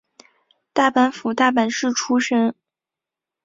[0.73, 2.55] 大阪府大阪市出身。